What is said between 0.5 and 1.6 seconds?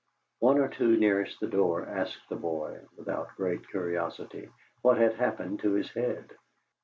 or two nearest the